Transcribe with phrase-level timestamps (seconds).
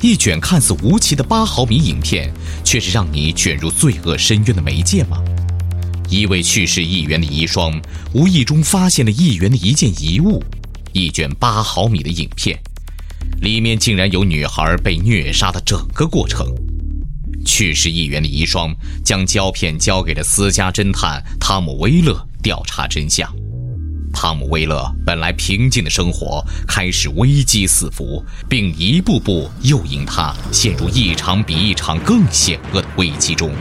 [0.00, 2.32] 一卷看似无奇的八毫米影片，
[2.62, 5.22] 却是让你卷入罪恶深渊的媒介吗？
[6.08, 10.42] 一位去世议员的遗孀，无意中发现了议员的一件遗物——
[10.92, 12.58] 一卷八毫米的影片，
[13.40, 16.46] 里面竟然有女孩被虐杀的整个过程。
[17.44, 23.34] 去世议员的遗孀将胶片交给了私家侦探汤姆·威勒调查真相。
[24.16, 33.52] 汤姆·威勒本来平静的生活开始危机四伏，并一步步诱引他陷入一场比一场更险恶的危机中。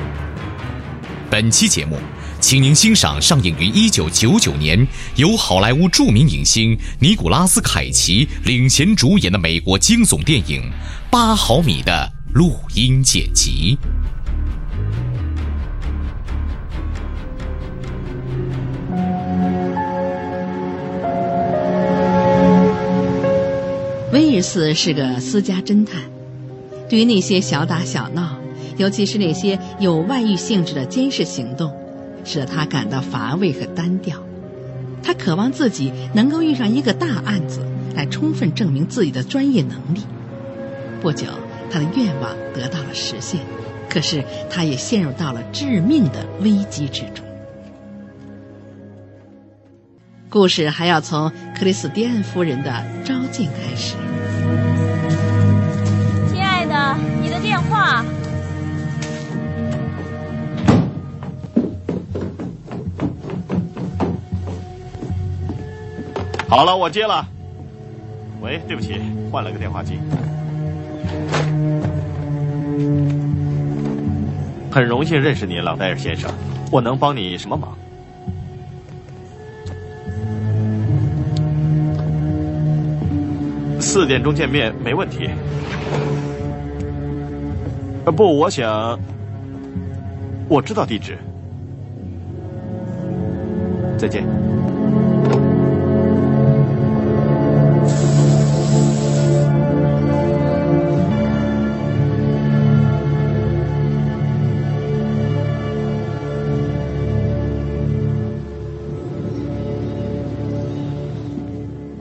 [1.29, 1.99] 本期节目，
[2.39, 10.61] 请您欣赏上映于1999年，由好莱坞著名影星尼古拉斯·凯奇领衔主演的美国惊悚电影
[11.11, 12.09] 《八毫米的》。
[12.35, 13.77] 录音剪辑。
[24.35, 26.01] 尔斯是个私家侦探，
[26.89, 28.37] 对于那些小打小闹，
[28.77, 31.73] 尤其是那些有外遇性质的监视行动，
[32.23, 34.17] 使得他感到乏味和单调。
[35.01, 37.59] 他渴望自己能够遇上一个大案子，
[37.95, 40.01] 来充分证明自己的专业能力。
[41.01, 41.27] 不久。
[41.67, 43.41] 他的愿望得到了实现，
[43.89, 47.24] 可是他也陷入到了致命的危机之中。
[50.35, 52.69] 故事还要从克里斯蒂安夫人的
[53.05, 53.95] 召见开始。
[56.29, 58.03] 亲爱的，你的电话。
[66.49, 67.25] 好了，我接了。
[68.41, 68.99] 喂，对不起，
[69.31, 69.97] 换了个电话机。
[74.69, 76.29] 很荣幸认识你，朗戴尔先生。
[76.69, 77.73] 我能帮你什么忙？
[83.95, 85.29] 四点钟见面，没问题。
[88.13, 88.99] 不，我想，
[90.49, 91.17] 我知道地址。
[93.97, 94.25] 再见。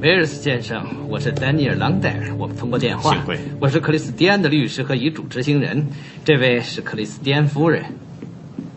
[0.01, 3.13] 威尔斯先生，我是丹尼尔·朗戴尔，我们通过电话。
[3.13, 3.39] 幸会。
[3.61, 5.87] 我是克里斯蒂安的律师和遗嘱执行人，
[6.25, 7.85] 这位是克里斯蒂安夫人。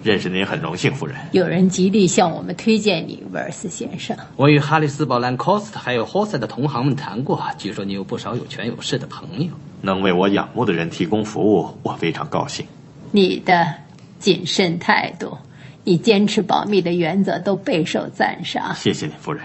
[0.03, 1.15] 认识您很荣幸，夫人。
[1.31, 4.15] 有人极力向我们推荐你，威尔斯先生。
[4.37, 9.51] 我与哈里斯堡、兰科斯特还有霍塞的同行们谈过，据说你有不少有权有势的朋友。
[9.81, 12.65] 能为我仰慕的人提供服务，我非常高兴。
[13.11, 13.73] 你的
[14.19, 15.37] 谨慎态度，
[15.83, 18.73] 你坚持保密的原则都备受赞赏。
[18.75, 19.43] 谢谢你，夫人。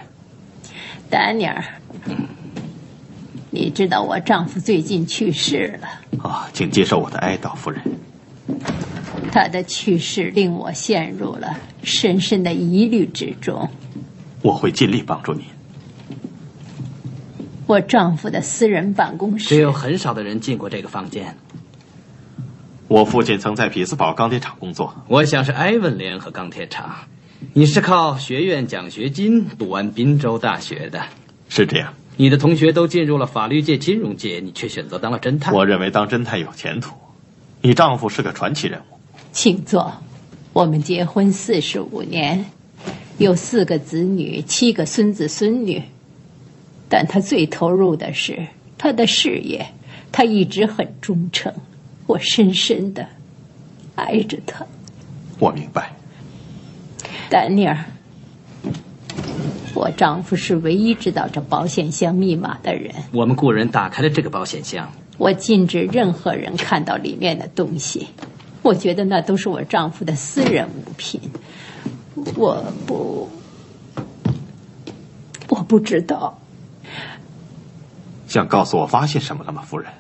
[1.13, 1.63] 丹尼尔，
[3.51, 5.89] 你知道我丈夫最近去世了。
[6.27, 7.83] 啊，请接受我的哀悼，夫人。
[9.31, 13.69] 他的去世令我陷入了深深的疑虑之中。
[14.41, 15.45] 我会尽力帮助您。
[17.67, 21.37] 我丈夫的私人办公室只有很少的人进过这个房间。
[22.89, 24.95] 我父亲曾在匹兹堡钢铁厂工作。
[25.09, 27.01] 我想是埃文联合钢铁厂。
[27.53, 31.03] 你是靠学院奖学金读完滨州大学的，
[31.49, 31.93] 是这样。
[32.17, 35.53] 你的同学都进入了法律界、金融界，你却选择当了侦探。
[35.53, 36.95] 我认为当侦探有前途。
[37.61, 38.99] 你丈夫是个传奇人物。
[39.33, 39.93] 请坐。
[40.53, 42.45] 我们结婚四十五年，
[43.19, 45.83] 有四个子女，七个孙子孙女。
[46.89, 48.47] 但他最投入的是
[48.77, 49.67] 他的事业，
[50.11, 51.53] 他一直很忠诚。
[52.07, 53.07] 我深深的
[53.95, 54.65] 爱着他。
[55.39, 55.95] 我明白。
[57.33, 57.87] 丹尼尔，
[59.75, 62.95] 我丈夫是唯一知道这保险箱密码的人。
[63.11, 64.93] 我们雇人打开了这个保险箱。
[65.17, 68.09] 我禁止任何人看到里面的东西。
[68.61, 71.23] 我觉得那都是我丈夫的私人物品，
[72.37, 73.31] 我不，
[75.49, 76.39] 我不知道。
[78.29, 79.91] 想告诉我发现什么了吗，夫人？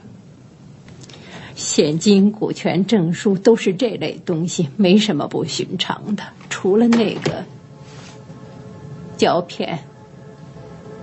[1.62, 6.24] 现金、股权证书都是这类东西，没什么不寻常的。
[6.50, 7.44] 除了那个
[9.16, 9.78] 胶片，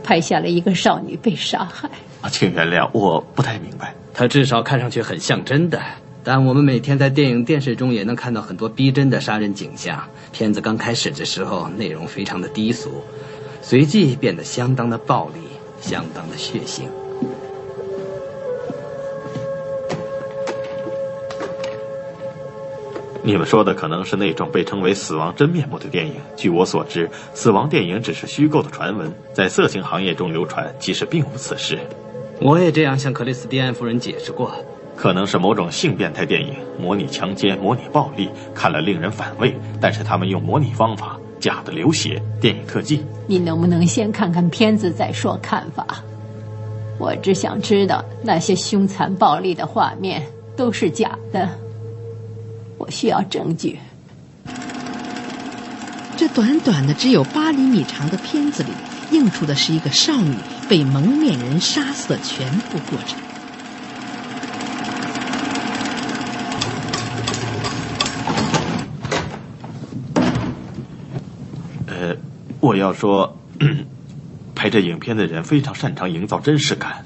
[0.03, 1.89] 拍下了一个少女被杀害。
[2.21, 3.95] 啊，请原谅，我不太明白。
[4.13, 5.81] 它至少看上去很像真的，
[6.25, 10.03] 但我们每天在电影、电视中也能看到很多逼真的杀人景象。
[10.33, 13.01] 片子刚开始的时候，内容非常的低俗，
[13.61, 15.39] 随即变得相当的暴力，
[15.79, 16.83] 相当的血腥。
[23.21, 26.13] 你们说的可能是那种被称为“死亡真面目”的电影。
[26.37, 31.77] 据我所知，死亡电影只是虚构的传闻，在色情行业中流传，其实并无此事。
[32.39, 34.51] 我也这样向克里斯蒂安夫人解释过，
[34.95, 39.53] 可能是某种性变态电影，模拟强奸，模拟暴力，看了令人反胃。
[39.81, 43.03] 但是他们用模拟方法，假的流血，电影特技。
[43.27, 45.85] 你能不能先看看片子再说看法？
[46.97, 50.23] 我只想知道那些凶残暴力的画面
[50.55, 51.49] 都是假的。
[52.79, 53.77] 我需要证据。
[56.17, 58.69] 这短短的只有八厘米长的片子里，
[59.11, 60.35] 映出的是一个少女
[60.67, 63.19] 被蒙面人杀死的全部过程。
[71.87, 72.15] 呃，
[72.59, 73.37] 我要说，
[74.55, 77.05] 拍这影片的人非常擅长营造真实感。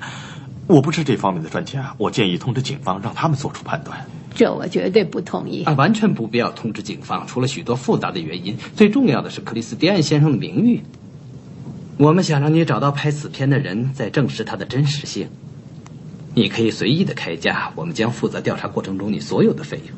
[0.67, 4.05] 我不是这方面的专家，我建议通知警方，让他们做出判断。
[4.35, 5.63] 这我绝对不同意。
[5.63, 7.27] 啊，完全不必要通知警方。
[7.27, 10.81] 除了许多复杂的原因，最重要的是克里斯蒂安先生的名誉。
[11.97, 15.29] 我们想让你找到拍此片的人，再证实他的真实性。
[16.33, 19.97] 你可以随意的开价，我们将负责调查过程中你所有的费用。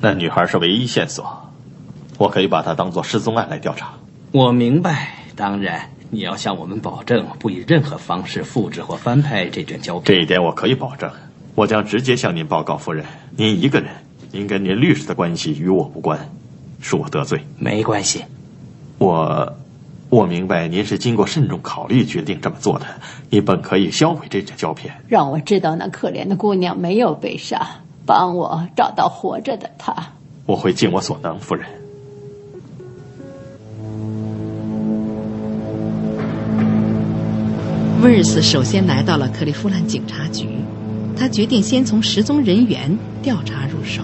[0.00, 1.50] 那女孩是唯一线索，
[2.18, 3.94] 我可以把她当做失踪案来调查。
[4.30, 10.04] 我明白，当然你要向我们保证，不以任何方式复制或翻拍这卷胶片。
[10.04, 11.10] 这一点我可以保证。
[11.54, 13.04] 我将直接向您报告，夫人，
[13.36, 13.90] 您一个人，
[14.30, 16.30] 您跟您律师的关系与我无关，
[16.82, 17.44] 恕我得罪。
[17.58, 18.24] 没关系，
[18.98, 19.54] 我，
[20.08, 22.86] 我明白您是经过慎重考虑决定这么做的。
[23.28, 27.68] 你本可以销毁这卷胶片，让我知道那可怜的姑娘没有被杀，
[28.06, 29.94] 帮我找到活着的她。
[30.46, 31.66] 我会尽我所能，夫人。
[38.08, 40.48] 威尔斯首先来到了克利夫兰警察局。
[41.14, 42.90] 他决定先从失踪人员
[43.22, 44.02] 调查入手。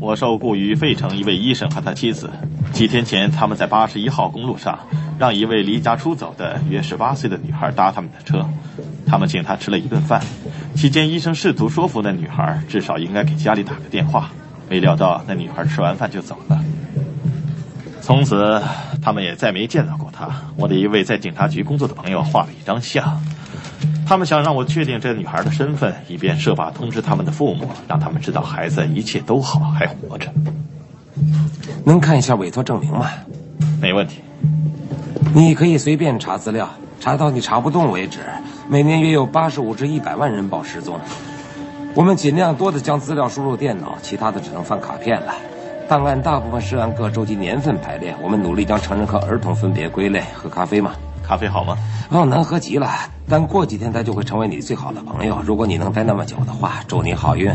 [0.00, 2.30] 我受雇于费城一位医生和他妻子。
[2.72, 4.78] 几天前，他们在八十一号公路上
[5.18, 8.48] 让一位离家出走的约十八岁的女孩搭他们的车。
[9.06, 10.22] 他们请她吃了一顿饭。
[10.74, 14.30] 期间，医生试图说服那女孩至少应该给家里打个电话。
[14.70, 16.64] 没料到，那女孩吃完饭就走了。
[18.06, 18.62] 从此，
[19.02, 20.28] 他们也再没见到过他。
[20.56, 23.20] 我的一位在警察局工作的朋友画了一张像，
[24.06, 30.32] 他们想让我确定这女孩的身份，以便设法通知他们的父母，让他们知道孩子一切都好，还活着。
[31.84, 33.10] 能看一下委托证明吗？
[33.82, 34.20] 没问题。
[35.34, 36.70] 你可以随便查资料，
[37.00, 38.20] 查到你查不动为止。
[38.68, 41.00] 每年约有八十五至一百万人报失踪，
[41.92, 45.34] 我们尽量多的将资料输入电脑，其他的只能放卡片了。
[45.88, 50.20] 档案大部分是按各州级年份排列，我们努力将成人和儿童分别归类。
[50.34, 50.92] 喝咖啡吗？
[51.22, 51.76] 咖啡好吗？
[52.10, 52.90] 哦，能喝极了。
[53.28, 55.40] 但过几天他就会成为你最好的朋友。
[55.44, 57.52] 如果你能待那么久的话，祝你好运。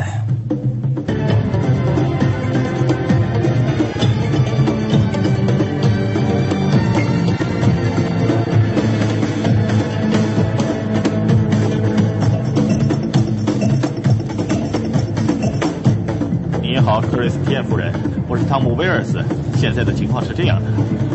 [16.62, 17.94] 你好克瑞斯蒂安夫人，
[18.32, 19.22] 我是汤姆·威尔斯。
[19.58, 20.72] 现在的情况是这样的：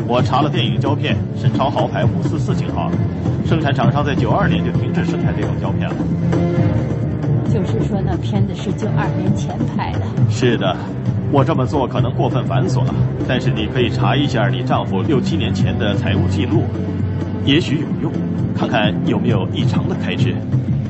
[0.07, 2.91] 我查了电影胶片，是超豪牌五四四型号，
[3.47, 5.97] 生产厂商在九二年就停止生产这种胶片了。
[7.49, 10.01] 就是说，那片子是九二年前拍的。
[10.29, 10.77] 是的，
[11.33, 12.95] 我这么做可能过分繁琐了，
[13.27, 16.65] 但是你可以查一下你丈夫六七年前的财务记录，
[17.47, 18.13] 也许有用，
[18.55, 20.35] 看看有没有异常的开支。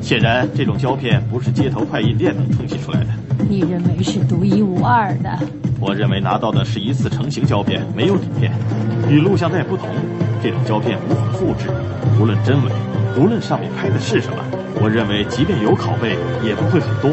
[0.01, 3.07] 显然，这种胶片不是街头快印店能冲洗出来的。
[3.49, 5.39] 你认为是独一无二的？
[5.79, 8.51] 我认为拿到的是一次成型胶片，没有底片。
[9.09, 9.87] 与录像带不同，
[10.41, 11.69] 这种胶片无法复制。
[12.19, 12.71] 无论真伪，
[13.17, 14.37] 无论上面拍的是什么，
[14.81, 17.11] 我认为即便有拷贝，也不会很多。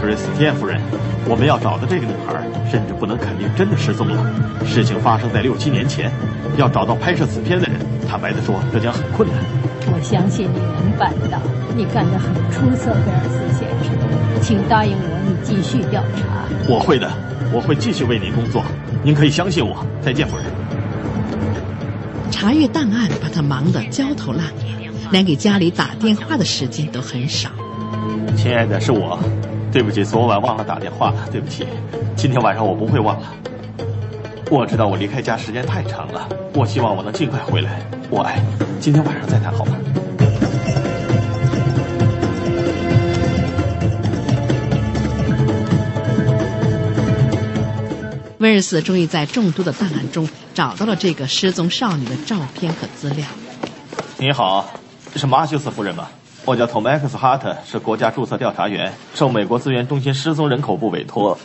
[0.00, 0.80] 克里斯蒂安夫人，
[1.28, 2.36] 我们要找的这个女孩，
[2.70, 4.32] 甚至不能肯定真的失踪了。
[4.64, 6.10] 事情发生在六七年前，
[6.56, 7.76] 要找到拍摄此片的人，
[8.08, 9.38] 坦白的说，这将很困难。
[9.88, 11.38] 我相信你能办到，
[11.76, 13.94] 你干得很出色，威尔斯先生。
[14.42, 16.44] 请答应我，你继续调查。
[16.68, 17.10] 我会的，
[17.52, 18.62] 我会继续为你工作。
[19.02, 19.84] 您可以相信我。
[20.02, 20.44] 再见，夫人。
[22.30, 27.48] 查阅档案把他忙得焦头烂额，连给家里打电话的时间都很少。
[28.36, 29.18] 亲爱的，是我，
[29.72, 31.66] 对不起，昨晚忘了打电话，对不起。
[32.14, 33.26] 今天晚上我不会忘了。
[34.50, 37.80] 我知道我离开家时间太长了，我希望我能尽快回来。
[38.08, 38.40] 我爱，
[38.80, 39.76] 今天晚上再谈好吗？
[48.38, 53.26] 威尔斯终于在众多的档案中找到了这个失踪少女的照片和资料。
[54.18, 54.70] 你好，
[55.16, 56.06] 是马修斯夫人吗？
[56.44, 61.36] 我叫托麦克斯哈特，是国家注册调查员，受美国资源中心失踪人口部委托，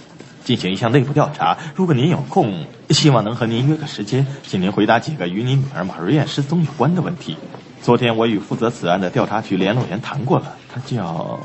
[0.43, 1.57] 进行一项内部调查。
[1.75, 7.37] 如果您有空，希望能和您约个时间，请您回答几个与你女儿马瑞燕失踪有关的问题。
[7.81, 11.39] 昨天我与负责此案的调查局联络员谈过了，他叫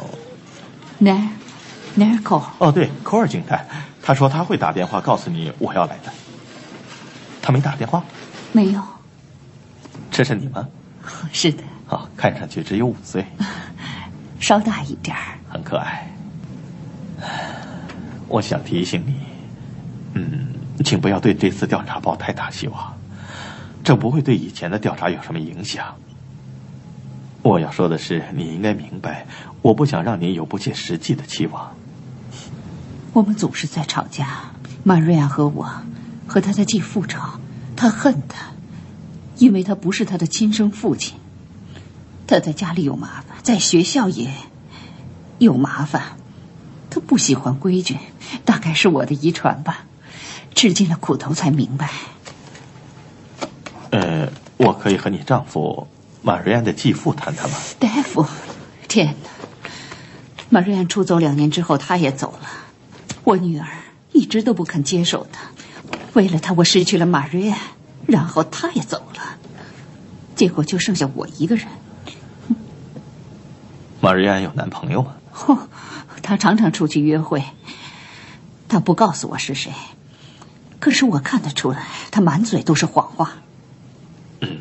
[0.99, 1.29] 奈尔，
[1.95, 2.43] 奈尔科。
[2.59, 3.67] 哦，对，科尔警探。
[4.03, 6.13] 他说他会打电话告诉你我要来的。
[7.43, 8.05] 他没打电话？
[8.53, 8.83] 没有。
[10.11, 10.67] 这是你吗？
[11.33, 11.63] 是的。
[11.89, 13.25] 哦，看上去只有五岁。
[14.41, 15.39] 稍大一点儿。
[15.49, 16.16] 很可爱。
[18.29, 19.15] 我想提醒你，
[20.15, 20.49] 嗯，
[20.85, 22.95] 请不要对这次调查抱太大希望，
[23.85, 25.95] 这不会对以前的调查有什么影响。
[27.43, 29.27] 我要说的是，你应该明白，
[29.63, 31.75] 我不想让你有不切实际的期望。
[33.13, 34.51] 我们总是在吵架，
[34.83, 35.71] 马瑞亚和我，
[36.27, 37.39] 和他的继父吵，
[37.77, 38.49] 他恨他，
[39.39, 41.15] 因为他不是他的亲生父亲。
[42.27, 44.33] 他在家里有麻烦，在学校也
[45.39, 46.17] 有麻烦。
[46.97, 47.99] 他不喜欢规矩，
[48.47, 49.85] 大概是我的遗传吧。
[50.55, 51.91] 吃尽了苦头才明白。
[53.91, 55.89] 呃，我可以和你丈夫
[56.23, 57.57] 马瑞安的继父谈谈吗？
[57.79, 58.25] 大夫，
[58.89, 59.29] 天哪！
[60.49, 62.49] 马瑞安出走两年之后，他也走了。
[63.25, 63.67] 我女儿
[64.13, 65.51] 一直都不肯接受他，
[66.15, 67.59] 为了他，我失去了马瑞安，
[68.07, 69.37] 然后他也走了，
[70.35, 71.67] 结果就剩下我一个人。
[74.01, 75.13] 马瑞安有男朋友吗？
[75.47, 75.69] 哦，
[76.27, 77.45] 他常常出去约会，
[78.69, 79.71] 他不告诉我是谁，
[80.81, 83.35] 可是我看得出来，他满嘴都是谎话。
[84.41, 84.59] 嗯，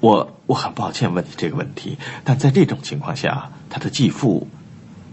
[0.00, 4.46] 我我很抱歉问你这个问题，但在这种情况下，他的继父。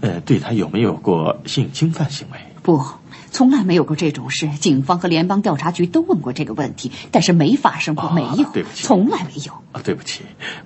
[0.01, 2.37] 呃，对他有没有过性侵犯行为？
[2.61, 2.85] 不，
[3.31, 4.49] 从来没有过这种事。
[4.59, 8.43] 警方和联邦调查局都问过这个问题，但是没发生过，没有。
[8.51, 9.53] 对不起，从来没有。
[9.71, 10.23] 啊，对不起，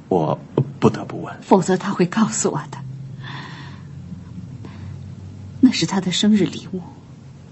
[0.10, 0.38] 我
[0.80, 1.34] 不得不问。
[1.44, 2.80] 否则他会告诉我的。
[5.70, 6.82] 那是他的生日礼物，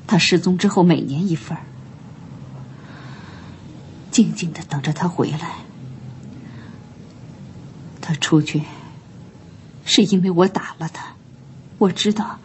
[0.08, 1.56] 他失踪之后每年一份
[4.10, 5.52] 静静的等着他回来。
[8.02, 8.64] 他出去，
[9.86, 11.14] 是因为我打了他。
[11.78, 12.40] 我知道，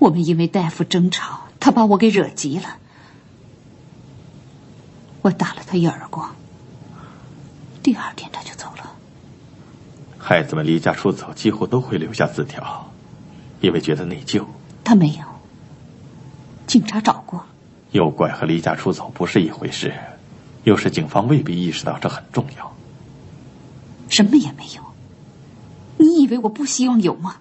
[0.00, 2.78] 我们因为大夫争吵，他把我给惹急了，
[5.22, 6.34] 我打了他一耳光。
[7.84, 8.90] 第二天他就走了。
[10.18, 12.90] 孩子们离家出走几乎都会留下字条，
[13.60, 14.44] 因为觉得内疚。
[14.84, 15.24] 他没有。
[16.66, 17.44] 警察找过。
[17.92, 19.94] 诱拐和离家出走不是一回事，
[20.64, 22.72] 有时警方未必意识到这很重要。
[24.08, 24.82] 什么也没有。
[25.96, 27.36] 你以为我不希望有吗？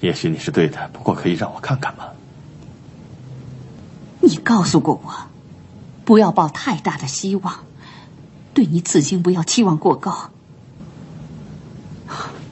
[0.00, 2.04] 也许你是对的，不过可以让我看看吗？
[4.20, 5.12] 你告诉过我，
[6.04, 7.60] 不要抱太大的希望，
[8.52, 10.30] 对你此行不要期望过高。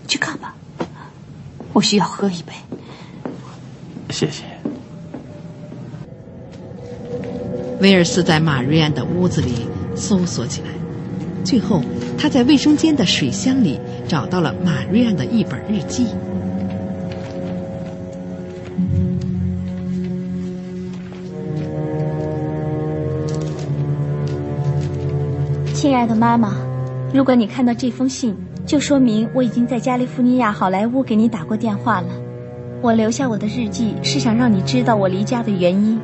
[0.09, 0.55] 去看吧，
[1.75, 2.53] 我需要喝一杯。
[4.13, 4.45] 谢谢。
[7.81, 9.67] 威尔斯在马瑞安的屋子里
[9.97, 10.69] 搜索起来，
[11.43, 11.83] 最后
[12.17, 16.07] 他在卫生间的水箱里找到了马瑞安的一本日记。
[25.75, 26.55] 亲爱的妈妈，
[27.13, 32.07] 如果你看到这封信，就说明我已经在加利福尼亚好莱坞给你打过电话了。
[32.83, 36.01] 我留下我的日记是想让你知道我离家的原因，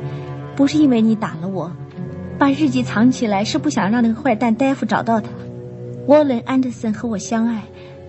[0.55, 1.69] 不是因为你打了我。
[2.37, 5.27] 把日记藏起来是不想让那个坏蛋戴夫找到他。
[6.07, 7.63] 沃伦·安德森和我相爱，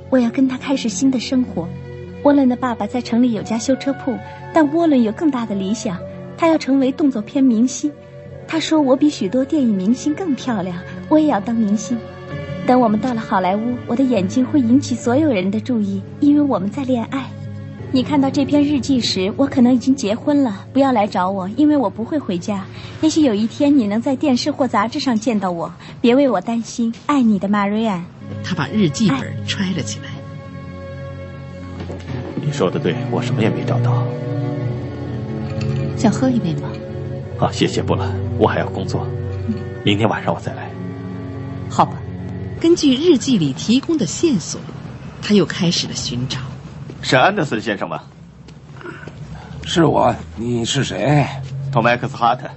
[0.09, 1.69] 我要跟他开始新的生活。
[2.23, 4.17] 沃伦的爸爸在城里有家修车铺，
[4.55, 5.99] 但沃伦有更大的理想，
[6.39, 7.91] 他要成为动作片明星。
[8.47, 10.77] 他说我比许多电影明星更漂亮。
[11.09, 11.99] 我也要当明星。
[12.69, 17.29] 等我们到了好莱坞，我的眼睛会引起所有人的注意，因为我们在恋爱。
[17.93, 20.65] 你看到这篇日记时，我可能已经结婚了。
[20.73, 22.65] 不要来找我，因为我不会回家。
[23.01, 26.95] 也许有一天你能在电视或杂志上见到我，别为我担心。
[27.07, 28.05] 爱你的玛瑞安。
[28.45, 30.07] 他把日记本揣了起来。
[32.37, 34.07] 你说的对，我什么也没找到。
[35.97, 36.69] 想喝一杯吗？
[37.41, 39.05] 啊，谢谢，不了，我还要工作。
[39.85, 40.71] 明天晚上我再来。
[41.69, 41.95] 好吧。
[42.61, 44.61] 根据日记里提供的线索，
[45.21, 46.39] 他又开始了寻找。
[47.03, 48.01] 是安德森先生吗？
[49.65, 50.15] 是我。
[50.37, 51.27] 你是谁？
[51.73, 52.49] 托麦克斯哈特。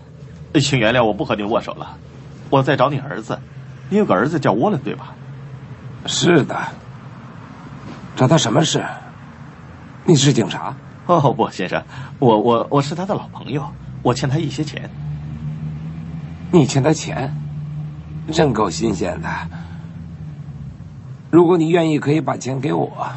[0.59, 1.97] 请原谅我不和您握手了。
[2.49, 3.39] 我在找你儿子。
[3.89, 5.15] 你有个儿子叫沃伦，对吧？
[6.05, 6.55] 是的。
[8.15, 8.83] 找他什么事？
[10.05, 10.75] 你是警察？
[11.05, 11.83] 哦不，先生，
[12.19, 13.65] 我我我是他的老朋友。
[14.01, 14.89] 我欠他一些钱。
[16.51, 17.35] 你欠他钱？
[18.31, 19.29] 真够新鲜的。
[21.31, 23.07] 如果你愿意，可以把钱给我。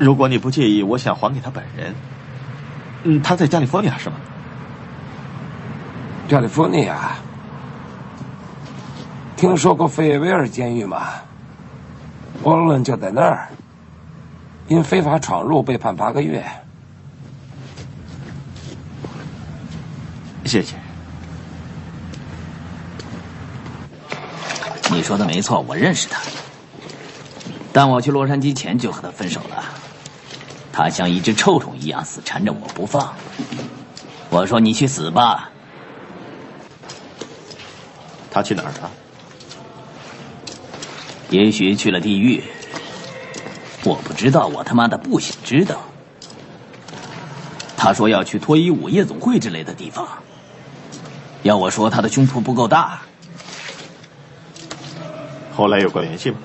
[0.00, 1.94] 如果你不介意，我想还给他本人。
[3.02, 4.16] 嗯，他在加利福尼亚是吗？
[6.26, 7.18] 加利福尼亚，
[9.36, 11.08] 听说过费耶维尔监狱吗？
[12.44, 13.48] 沃伦就在那儿，
[14.68, 16.42] 因非法闯入被判八个月。
[20.46, 20.76] 谢谢。
[24.90, 26.18] 你说的没错，我认识他。
[27.72, 29.64] 但我去洛杉矶前就和他分手了，
[30.72, 33.14] 他像一只臭虫一样死缠着我不放。
[34.30, 35.50] 我说你去死吧。
[38.30, 38.90] 他去哪儿了？
[41.30, 42.42] 也许去了地狱。
[43.84, 45.80] 我不知道，我他妈的不想知道。
[47.76, 50.06] 他说要去脱衣舞夜总会之类的地方，
[51.42, 53.00] 要我说他的胸脯不够大。
[55.54, 56.36] 后来有过联系吗？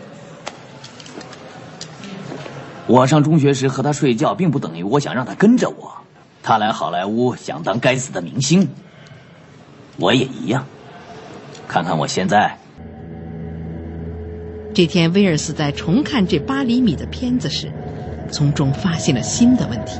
[2.88, 5.92] 我上中学时和他睡觉，并不等于我想让他跟着我。
[6.44, 8.70] 他来好莱坞想当该死的明星，
[9.98, 10.66] 我也一样。
[11.68, 12.56] 看看我现在。
[14.72, 17.72] 这天，威尔斯在重看这八厘米的片子时，
[18.30, 20.00] 从中发现了新的问题。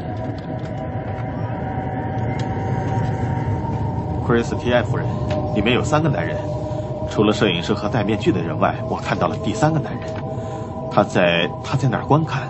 [4.28, 5.08] 克里斯蒂埃夫人，
[5.56, 6.38] 里面有三个男人，
[7.10, 10.04] 除了摄影师和戴面具的人外，我看到了第三个男人。
[10.92, 12.48] 他在他在那儿观看。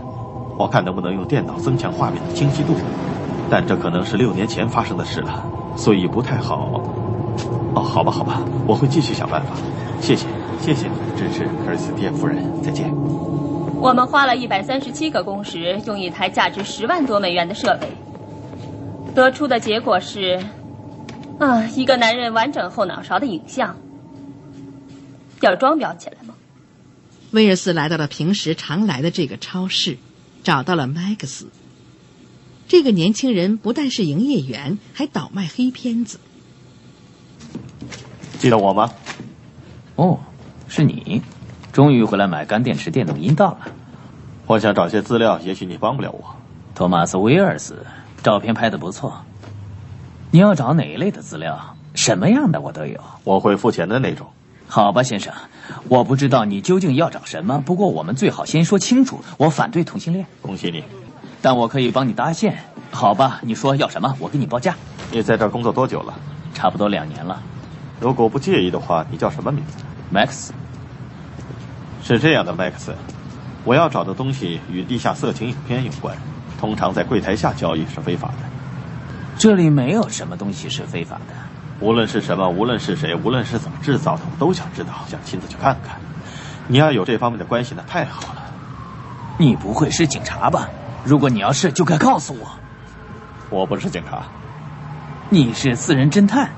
[0.58, 2.76] 我看能不能用电脑增强画面的清晰度，
[3.50, 6.82] 但这可能是六年前发生的事了，所以不太好。
[7.76, 9.56] 哦，好吧，好吧，我会继续想办法。
[10.00, 10.26] 谢谢，
[10.62, 12.42] 谢谢你的支持，克里斯蒂夫人。
[12.64, 12.90] 再见。
[13.78, 17.90] 我们花了一百三十七个工时，用一台价值十万多美元的设备，
[19.14, 20.42] 得出的结果是，
[21.38, 23.76] 啊，一个男人完整后脑勺的影像。
[25.42, 26.34] 要装裱起来吗？
[27.32, 29.98] 威尔斯来到了平时常来的这个超市。
[30.46, 31.48] 找到了麦克斯。
[32.68, 36.20] 这个年轻人不但是营业员，还倒卖黑片子。
[38.38, 38.92] 记得我吗？
[39.96, 40.20] 哦，
[40.68, 41.24] 是你，
[41.74, 43.72] 终于回来买干电池电动阴道了。
[44.46, 46.36] 我想找些资料，也许你帮不了我。
[46.76, 47.84] 托马斯·威尔斯，
[48.22, 49.26] 照片拍的不错。
[50.30, 51.76] 你要找哪一类的资料？
[51.96, 53.00] 什么样的我都有。
[53.24, 54.28] 我会付钱的那种。
[54.68, 55.34] 好吧，先生，
[55.88, 57.62] 我不知道你究竟要找什么。
[57.66, 60.26] 不过我们最好先说清楚，我反对同性恋。
[60.42, 60.84] 恭喜你，
[61.42, 62.58] 但我可以帮你搭线。
[62.92, 64.76] 好吧，你说要什么，我给你报价。
[65.12, 66.14] 你在这儿工作多久了？
[66.54, 67.42] 差不多两年了。
[68.00, 69.78] 如果不介意的话，你叫什么名字
[70.14, 70.50] ？Max。
[72.04, 72.92] 是这样的，Max，
[73.64, 76.18] 我要找的东西与地下色情影片有关，
[76.60, 78.36] 通常在柜台下交易是非法的。
[79.38, 81.34] 这里没有什么东西是非法的。
[81.80, 85.98] 无论是什么，无论是谁，无论是怎么制造的，我都想知道，想亲自去看看。
[86.68, 88.42] 你要有这方面的关系，那太好了。
[89.38, 90.70] 你不会是警察吧？
[91.04, 92.50] 如果你要是，就该告诉我。
[93.50, 94.24] 我不是警察。
[95.30, 96.50] 你是私人侦探，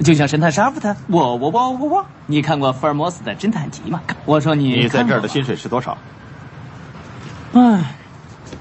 [0.00, 0.94] 就像神探沙夫特。
[1.08, 4.00] 我我我我我，你看过福尔摩斯的侦探集吗？
[4.24, 4.74] 我说你。
[4.74, 5.98] 你在这儿的薪水是多少？
[7.52, 7.94] 唉，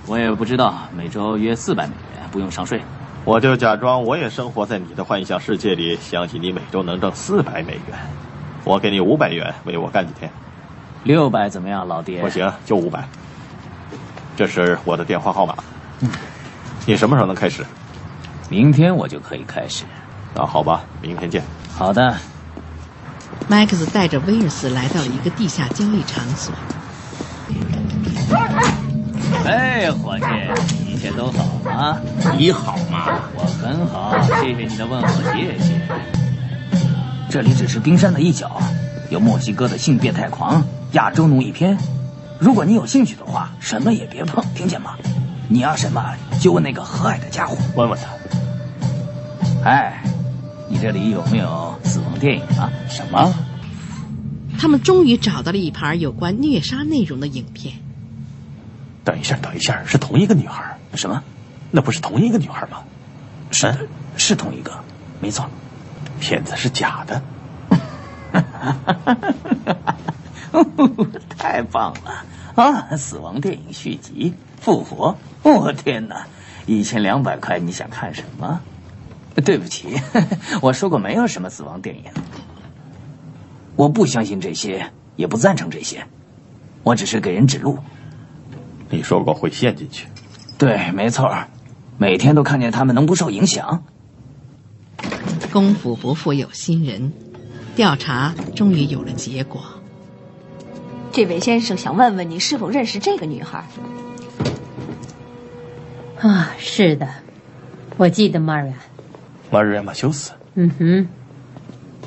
[0.08, 2.82] 我也不知道，每周约四百美元，不用上税。
[3.26, 7.98] 我就假装我也生活在你的幻想世界里，相信你每周能挣四百美元。
[8.66, 10.30] 我给你五百元，为我干几天？
[11.04, 12.22] 六百怎么样，老爹？
[12.22, 13.08] 不行，就五百。
[14.36, 15.56] 这是我的电话号码。
[16.02, 16.10] 嗯，
[16.86, 17.66] 你什么时候能开始？
[18.50, 19.86] 明天我就可以开始。
[20.36, 21.42] 那好吧，明天见。
[21.74, 22.16] 好的。
[23.48, 26.54] 麦克斯带着威尔斯来到了一个地下交易场所。
[29.46, 30.26] 哎，伙计，
[31.04, 32.00] 一切都好吗？
[32.38, 33.20] 你好吗？
[33.36, 35.82] 我很好，谢谢你的问候，谢谢。
[37.30, 38.62] 这里只是冰山的一角，
[39.10, 40.64] 有墨西哥的性变态狂，
[40.94, 41.78] 亚洲奴役片。
[42.40, 44.96] 如果你有兴趣的话，什么也别碰，听见吗？
[45.50, 46.02] 你要什么
[46.40, 47.58] 就问那个和蔼的家伙。
[47.76, 49.70] 问问他。
[49.70, 50.02] 哎，
[50.70, 52.72] 你这里有没有死亡电影啊？
[52.88, 53.34] 什么？
[54.58, 57.74] 他们终于找到了一盘有关虐杀内容的影片。
[59.04, 60.78] 等一下，等一下，是同一个女孩？
[60.96, 61.24] 什么？
[61.72, 62.84] 那不是同一个女孩吗？
[63.52, 64.72] 是，是同一个，
[65.20, 65.50] 没错。
[66.20, 67.22] 骗子是假的。
[71.38, 72.96] 太棒了啊！
[72.96, 76.28] 死亡电影续集复活，我天哪！
[76.66, 78.62] 一千两百块，你想看什么？
[79.44, 80.00] 对不起，
[80.62, 82.06] 我说过没有什么死亡电影。
[83.76, 86.06] 我不相信这些，也不赞成这些。
[86.84, 87.80] 我只是给人指路。
[88.94, 90.08] 你说过会陷进去。
[90.58, 91.36] 对，没错。
[91.98, 93.84] 每天都看见他们，能不受影响？
[95.52, 97.12] 功夫不负有心人，
[97.76, 99.62] 调查终于有了结果。
[101.12, 103.64] 这位先生想问问你是否认识这个女孩？
[106.20, 107.08] 啊，是的，
[107.98, 108.78] 我记得玛瑞安。
[109.52, 110.32] 玛瑞安·马修斯。
[110.56, 111.08] 嗯哼，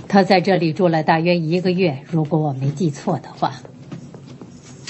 [0.08, 3.52] 他在这里住了大约一个月，如果我没记错的话。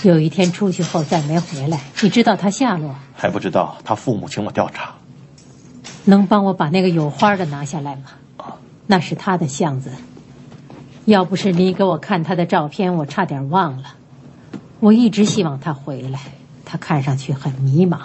[0.02, 2.94] 有一天出去后再没回来，你知道他下落？
[3.14, 4.94] 还不知道，他父母请我调查。
[6.04, 8.02] 能帮我把那个有花的拿下来吗？
[8.86, 9.90] 那是他的箱子。
[11.06, 13.94] 要不是你给我看他的照片，我差点忘了。
[14.80, 16.20] 我一直希望他回来，
[16.64, 17.98] 他看上去很迷茫。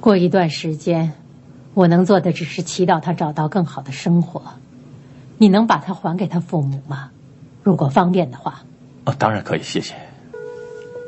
[0.00, 1.12] 过一段时间，
[1.74, 4.42] 我能做的只是祈祷他找到更好的生活。
[5.38, 7.10] 你能把他还给他父母吗？
[7.62, 8.62] 如果方便的话。
[9.04, 9.94] 哦，当然可以，谢谢。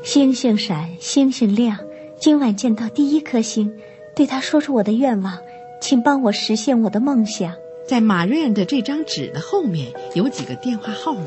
[0.02, 1.78] 星星闪，星星亮，
[2.18, 3.72] 今晚见到第一颗星，
[4.16, 5.38] 对他说出我的愿望，
[5.80, 7.54] 请帮我实现我的梦想。
[7.86, 11.26] 在马瑞安的这张纸的后面有几个电话号码，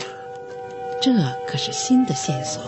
[1.02, 1.14] 这
[1.48, 2.62] 可是新的线索。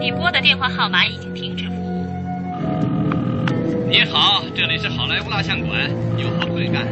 [0.00, 2.06] 你拨的电话号码已经停止服务。
[3.90, 6.86] 你好，这里是好莱坞蜡像馆，有何贵干？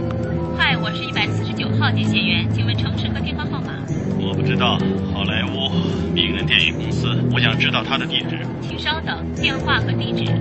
[0.59, 3.75] 嗨，我是一百四十九号接线员，请问城市和电话号码？
[4.21, 4.77] 我不知道，
[5.15, 5.71] 好莱坞
[6.13, 8.45] 名人电影公司，我想知道他的地址。
[8.61, 10.35] 请稍等，电话和地址。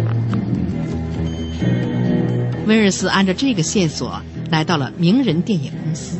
[2.65, 6.19] 威尔斯按照这个线索来到了名人电影公司。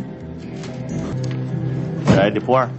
[2.17, 2.69] 埃迪波尔。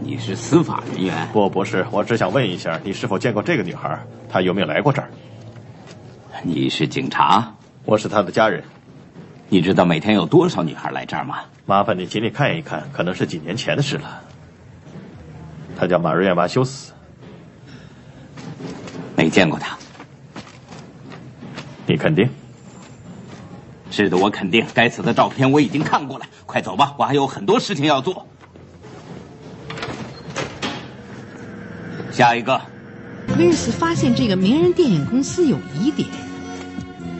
[0.00, 1.28] 你是司法人员？
[1.32, 1.84] 不，不是。
[1.90, 3.98] 我只想问一下，你是否见过这个女孩？
[4.28, 5.10] 她有没有来过这儿？
[6.44, 7.52] 你是警察？
[7.84, 8.62] 我是她的家人。
[9.48, 11.38] 你知道每天有多少女孩来这儿吗？
[11.66, 14.22] 麻烦你请你看一看，可能是几年前的事了。
[15.78, 16.92] 她叫玛瑞亚·马修斯。
[19.16, 19.76] 没见过她。
[21.86, 22.28] 你肯定？
[23.90, 24.66] 是的，我肯定。
[24.74, 26.26] 该死的照片我已经看过了。
[26.44, 28.26] 快走吧，我还有很多事情要做。
[32.10, 32.60] 下一个，
[33.38, 36.08] 威尔斯发现这个名人电影公司有疑点，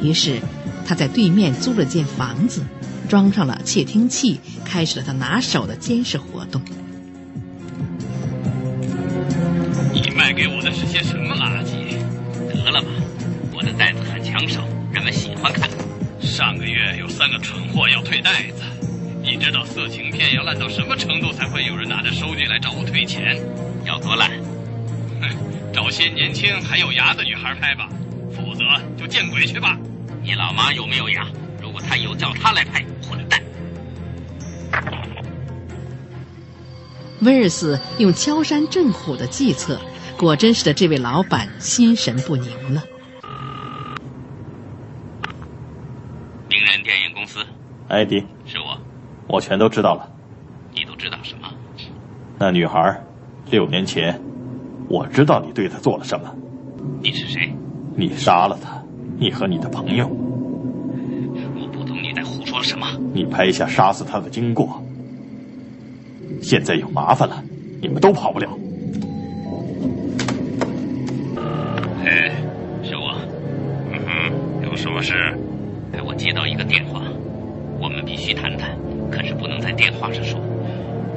[0.01, 0.41] 于是
[0.87, 2.63] 他在对面租了间房子，
[3.09, 6.63] 装上了窃听器，开始了他拿手的监视活动。
[9.93, 11.99] 你卖给我的是些什么垃圾？
[12.65, 12.89] 得了吧，
[13.53, 15.69] 我的袋子很抢手，人们喜欢看。
[16.21, 18.63] 上个月有三个蠢货要退袋子，
[19.23, 23.37] 你知道色情片要烂到什么程度才会有人拿着收据来找我退钱？
[23.85, 24.31] 要多烂？
[25.21, 25.29] 哼，
[25.73, 27.89] 找些年轻还有牙的女孩拍吧，
[28.35, 28.65] 否则
[28.97, 29.79] 就见鬼去吧！
[30.27, 31.25] 你老妈有没有牙？
[31.63, 33.41] 如果她有，叫她来拍，混蛋！
[37.21, 39.81] 威尔斯用敲山震虎的计策，
[40.19, 42.83] 果真使得这位老板心神不宁了。
[46.51, 47.47] 名人电影公司，
[47.87, 48.77] 艾迪，是我，
[49.29, 50.11] 我全都知道了。
[50.75, 51.49] 你都知道什么？
[52.37, 53.01] 那女孩，
[53.49, 54.21] 六年前。
[54.89, 56.35] 我知道你对她做了什么。
[57.01, 57.55] 你是谁？
[57.97, 58.76] 你杀了他，
[59.19, 60.07] 你和你的朋友。
[60.09, 62.87] 我不懂你在胡说什么。
[63.15, 64.83] 你拍下杀死他的经过。
[66.43, 67.43] 现在有麻烦了，
[67.81, 68.49] 你们都跑不了。
[72.05, 72.31] 哎，
[72.83, 73.17] 是我。
[73.91, 75.15] 嗯哼，有什么事？
[75.93, 77.03] 哎我接到一个电话，
[77.81, 78.77] 我们必须谈谈，
[79.11, 80.39] 可是不能在电话上说。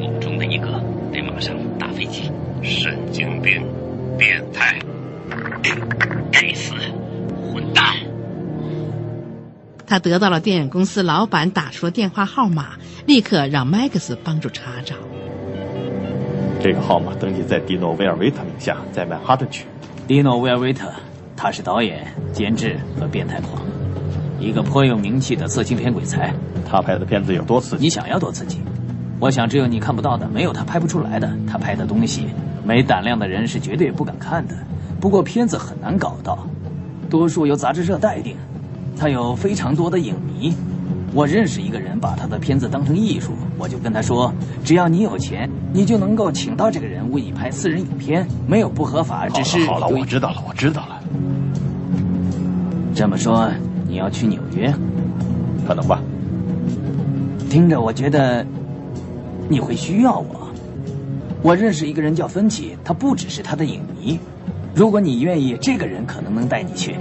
[0.01, 0.81] 我们中的一个
[1.11, 2.31] 得马上打飞机。
[2.61, 3.61] 神经病，
[4.17, 4.79] 变态，
[6.31, 6.73] 该死！
[9.89, 14.93] 他得到了电影公司老板打出的电话号码，立刻让麦克斯帮助查找。
[16.61, 19.65] 这个号码登记在迪诺·威尔维特名下，在曼哈顿区。
[20.07, 20.91] 迪诺·威尔维特，
[21.35, 23.63] 他是导演、监制和变态狂，
[24.39, 26.31] 一个颇有名气的色情片鬼才。
[26.69, 27.85] 他拍的片子有多刺激？
[27.85, 28.59] 你想要多刺激？
[29.19, 31.35] 我想只有你看不到的，没有他拍不出来的。
[31.47, 32.27] 他拍的东西。
[32.63, 34.53] 没胆量的人是绝对不敢看的，
[35.01, 36.47] 不过片子很难搞到，
[37.09, 38.37] 多数由杂志社代定。
[38.97, 40.53] 他有非常多的影迷。
[41.11, 43.31] 我认识一个人，把他的片子当成艺术。
[43.57, 44.31] 我就跟他说，
[44.63, 51.01] 只要你有钱，你就能够请到这个人为你拍私人影片，没有不合法，只是好了，我知道了，我知道了。
[52.93, 53.49] 这么说，
[53.87, 54.71] 你要去纽约？
[55.67, 55.99] 可能吧。
[57.49, 58.45] 听着，我觉得
[59.49, 60.47] 你会需要我。
[61.41, 64.19] 我认识一个人叫芬奇，他不只是他的影迷。
[64.75, 66.95] 如果你愿意，这个人可能能带你去。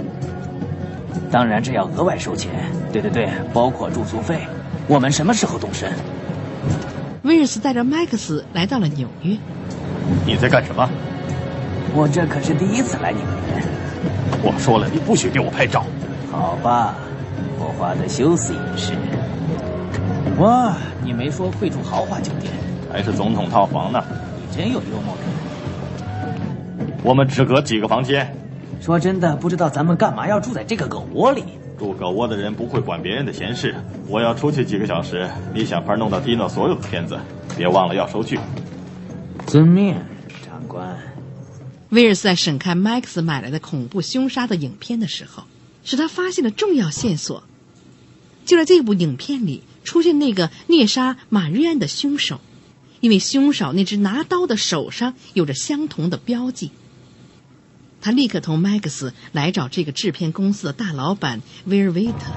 [1.31, 2.51] 当然，这要额外收钱。
[2.91, 4.39] 对对对，包括住宿费。
[4.87, 5.91] 我们什么时候动身？
[7.23, 9.37] 威尔斯带着麦克斯来到了纽约。
[10.25, 10.89] 你在干什么？
[11.93, 13.63] 我这可是第一次来纽约。
[14.41, 15.85] 我说了，你不许给我拍照。
[16.31, 16.95] 好吧，
[17.59, 18.93] 我花的休斯也是。
[20.39, 22.51] 哇，你没说会住豪华酒店，
[22.91, 24.03] 还是总统套房呢？
[24.37, 25.23] 你真有幽默感。
[27.03, 28.33] 我们只隔几个房间。
[28.79, 31.43] 说真的，不知道咱们干嘛要住在这个狗窝里。
[31.77, 33.75] 住狗窝的人不会管别人的闲事。
[34.07, 37.17] 我要出去几个小时，你想法弄到蒂诺所有的片子，
[37.57, 38.39] 别忘了要收据。
[39.47, 39.95] 遵命，
[40.43, 40.97] 长官。
[41.89, 45.43] 威尔斯在审看麦克斯买来的恐怖凶杀的影片的时候，
[45.83, 47.43] 使他发现了重要线索。
[48.45, 52.41] 就在这部影片里出现那个虐杀马瑞安的凶手，
[52.99, 56.71] 因为凶手那只拿刀的手上有着相同的标记。
[58.01, 62.31] 他立刻同麦克斯来找这个制片公司的大老板威尔维特。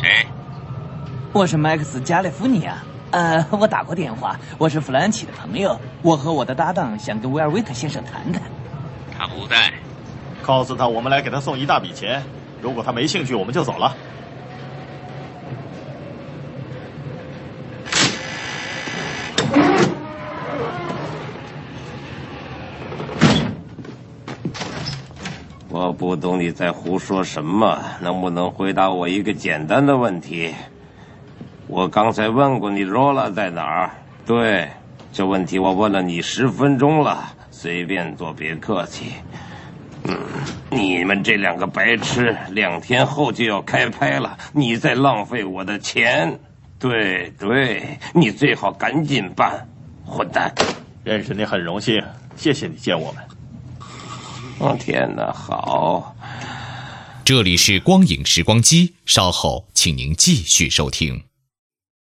[0.00, 0.26] 谁？
[1.32, 2.82] 我是麦克斯加利福尼亚。
[3.10, 5.80] 呃，我打过电话，我是弗兰奇的朋友。
[6.02, 8.42] 我和我的搭档想跟威尔维特先生谈谈。
[9.16, 9.72] 他不在。
[10.42, 12.22] 告诉他，我们来给他送一大笔钱。
[12.60, 13.96] 如果他没兴趣，我们就走了。
[25.68, 30.54] 我不懂你在胡说什么，能不能回答我一个简单的问题？
[31.66, 33.90] 我刚才问过你罗拉在哪儿？
[34.24, 34.70] 对，
[35.12, 39.12] 这问题我问了你十分钟了，随便做，别客气。
[40.04, 40.16] 嗯，
[40.70, 46.40] 你们这两个白痴，两天后就要开拍了，你在浪费我的钱。
[46.78, 49.68] 对对，你最好赶紧办，
[50.06, 50.50] 混蛋！
[51.04, 52.02] 认识你很荣幸，
[52.34, 53.33] 谢谢你见我们。
[54.58, 56.14] 哦天哪，好！
[57.24, 61.24] 这里是光影时光机，稍后请您继续收听。